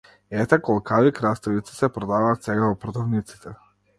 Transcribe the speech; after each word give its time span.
Ете 0.43 0.57
колкави 0.67 1.11
краставици 1.19 1.75
се 1.81 1.89
продаваат 1.99 2.49
сега 2.49 2.65
во 2.71 2.81
продавниците! 2.87 3.57